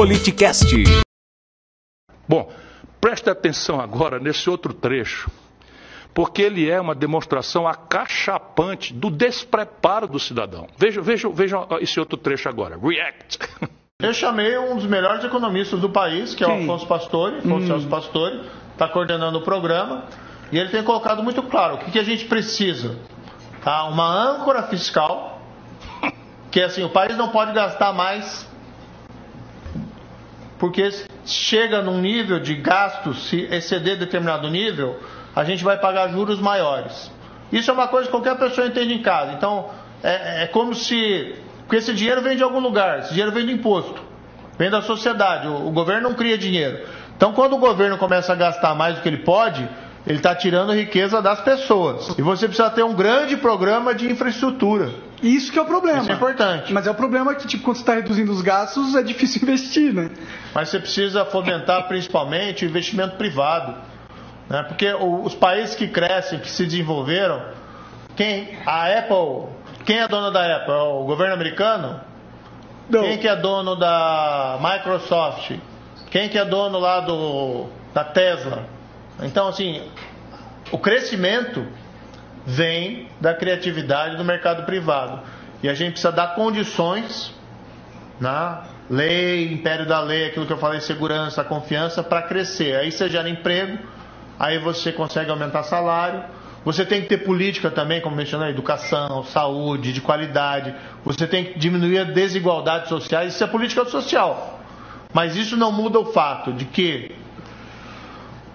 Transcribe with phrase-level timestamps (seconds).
[0.00, 0.64] Politicast.
[2.26, 2.50] Bom,
[3.02, 5.30] preste atenção agora nesse outro trecho,
[6.14, 10.66] porque ele é uma demonstração acachapante do despreparo do cidadão.
[10.78, 12.78] Veja, veja, veja esse outro trecho agora.
[12.78, 13.40] React.
[14.00, 16.62] Eu chamei um dos melhores economistas do país, que é o?
[16.62, 17.66] Afonso Pastore, Afonso Hum.
[17.66, 20.06] Celso Pastore, está coordenando o programa,
[20.50, 22.98] e ele tem colocado muito claro o que, que a gente precisa.
[23.62, 23.84] Tá?
[23.84, 25.42] Uma âncora fiscal,
[26.50, 28.48] que assim, o país não pode gastar mais,
[30.60, 30.90] porque
[31.24, 35.00] chega num nível de gasto, se exceder determinado nível,
[35.34, 37.10] a gente vai pagar juros maiores.
[37.50, 39.32] Isso é uma coisa que qualquer pessoa entende em casa.
[39.32, 39.70] Então,
[40.02, 41.34] é, é como se.
[41.60, 44.02] Porque esse dinheiro vem de algum lugar, esse dinheiro vem do imposto,
[44.58, 45.48] vem da sociedade.
[45.48, 46.86] O, o governo não cria dinheiro.
[47.16, 49.66] Então, quando o governo começa a gastar mais do que ele pode,
[50.06, 52.16] ele está tirando a riqueza das pessoas.
[52.18, 54.90] E você precisa ter um grande programa de infraestrutura.
[55.22, 56.00] Isso que é o problema.
[56.00, 56.72] Isso é importante.
[56.72, 59.92] Mas é o problema que, tipo, quando você está reduzindo os gastos, é difícil investir,
[59.92, 60.10] né?
[60.54, 63.74] Mas você precisa fomentar principalmente o investimento privado.
[64.48, 64.62] Né?
[64.62, 67.42] Porque os países que crescem, que se desenvolveram,
[68.16, 69.50] quem a Apple,
[69.84, 70.72] quem é dono da Apple?
[70.72, 72.00] É o governo americano?
[72.88, 73.02] Não.
[73.02, 75.52] Quem que é dono da Microsoft?
[76.10, 78.79] Quem que é dono lá do da Tesla?
[79.22, 79.82] Então assim,
[80.70, 81.66] o crescimento
[82.46, 85.20] vem da criatividade do mercado privado.
[85.62, 87.34] E a gente precisa dar condições
[88.18, 92.76] na lei, império da lei, aquilo que eu falei, segurança, confiança, para crescer.
[92.76, 93.78] Aí você gera emprego,
[94.38, 96.24] aí você consegue aumentar salário.
[96.64, 100.74] Você tem que ter política também, como mencionei, educação, saúde, de qualidade.
[101.04, 103.34] Você tem que diminuir as desigualdades sociais.
[103.34, 104.60] Isso é política social.
[105.12, 107.14] Mas isso não muda o fato de que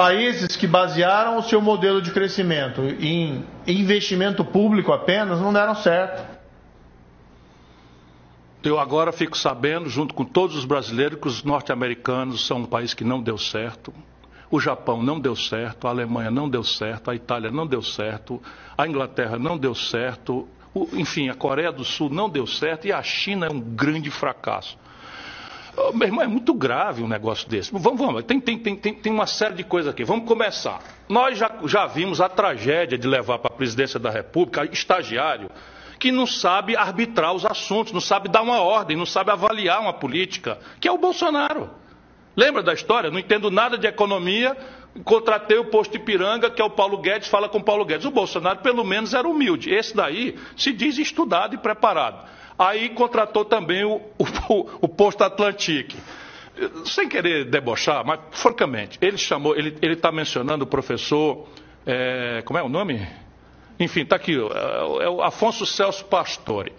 [0.00, 6.24] países que basearam o seu modelo de crescimento em investimento público apenas não deram certo.
[8.62, 12.94] Eu agora fico sabendo, junto com todos os brasileiros, que os norte-americanos são um país
[12.94, 13.92] que não deu certo.
[14.50, 18.42] O Japão não deu certo, a Alemanha não deu certo, a Itália não deu certo,
[18.78, 22.92] a Inglaterra não deu certo, o- enfim, a Coreia do Sul não deu certo e
[22.92, 24.78] a China é um grande fracasso.
[25.80, 27.72] Ô, Meu irmão, é muito grave um negócio desse.
[27.72, 30.04] Vamos, vamos, tem, tem, tem, tem, tem uma série de coisas aqui.
[30.04, 30.80] Vamos começar.
[31.08, 35.50] Nós já, já vimos a tragédia de levar para a presidência da República estagiário
[35.98, 39.92] que não sabe arbitrar os assuntos, não sabe dar uma ordem, não sabe avaliar uma
[39.92, 41.70] política, que é o Bolsonaro.
[42.36, 43.10] Lembra da história?
[43.10, 44.56] Não entendo nada de economia,
[45.04, 48.06] contratei o posto Ipiranga, que é o Paulo Guedes, fala com o Paulo Guedes.
[48.06, 49.72] O Bolsonaro, pelo menos, era humilde.
[49.72, 52.28] Esse daí se diz estudado e preparado.
[52.58, 55.96] Aí contratou também o, o, o posto Atlantique.
[56.84, 61.48] Sem querer debochar, mas francamente, ele chamou, ele está mencionando o professor,
[61.86, 63.06] é, como é o nome?
[63.78, 66.72] Enfim, está aqui, ó, é o Afonso Celso Pastore.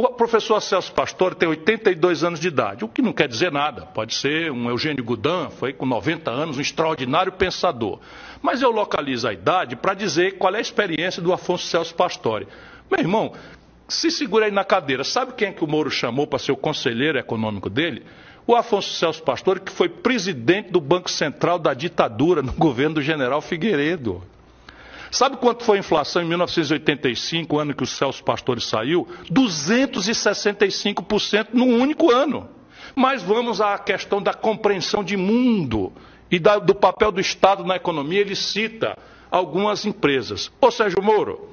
[0.00, 3.82] O professor Celso Pastore tem 82 anos de idade, o que não quer dizer nada.
[3.84, 7.98] Pode ser um Eugênio Goudin, foi com 90 anos, um extraordinário pensador.
[8.40, 12.46] Mas eu localizo a idade para dizer qual é a experiência do Afonso Celso Pastore.
[12.88, 13.32] Meu irmão,
[13.88, 15.02] se segura aí na cadeira.
[15.02, 18.04] Sabe quem é que o Moro chamou para ser o conselheiro econômico dele?
[18.46, 23.02] O Afonso Celso Pastore, que foi presidente do Banco Central da ditadura no governo do
[23.02, 24.22] general Figueiredo.
[25.10, 29.08] Sabe quanto foi a inflação em 1985, ano que o Celso Pastore saiu?
[29.30, 32.48] 265% num único ano.
[32.94, 35.92] Mas vamos à questão da compreensão de mundo
[36.30, 38.20] e da- do papel do Estado na economia.
[38.20, 38.96] Ele cita
[39.30, 40.50] algumas empresas.
[40.60, 41.48] Ou seja, Moro,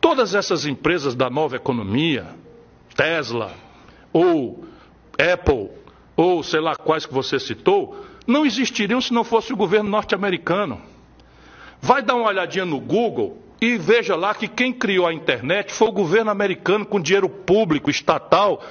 [0.00, 2.26] todas essas empresas da nova economia,
[2.96, 3.52] Tesla,
[4.12, 4.64] ou
[5.32, 5.70] Apple,
[6.16, 10.80] ou sei lá quais que você citou, não existiriam se não fosse o governo norte-americano.
[11.80, 15.88] Vai dar uma olhadinha no Google e veja lá que quem criou a internet foi
[15.88, 18.62] o governo americano com dinheiro público, estatal,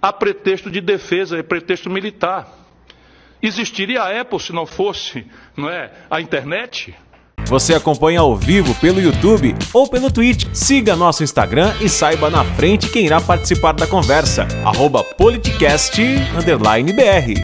[0.00, 2.48] a pretexto de defesa, a pretexto militar.
[3.40, 6.94] Existiria a Apple se não fosse, não é, a internet?
[7.46, 10.46] Você acompanha ao vivo pelo YouTube ou pelo Twitch.
[10.54, 14.46] Siga nosso Instagram e saiba na frente quem irá participar da conversa.
[14.64, 17.42] Arroba politicast_br.